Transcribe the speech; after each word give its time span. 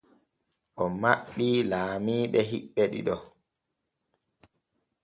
O 0.81 0.83
maɓɓi 1.01 1.47
laamiiɓe 1.69 2.39
hiɓɓe 2.49 2.83
ɗiɗo. 2.91 3.15